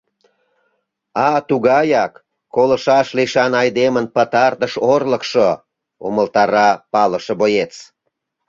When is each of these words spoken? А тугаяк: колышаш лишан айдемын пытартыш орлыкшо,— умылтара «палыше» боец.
А 1.27 1.29
тугаяк: 1.47 2.13
колышаш 2.55 3.07
лишан 3.17 3.53
айдемын 3.61 4.05
пытартыш 4.15 4.73
орлыкшо,— 4.91 5.49
умылтара 6.07 6.69
«палыше» 6.91 7.33
боец. 7.41 7.73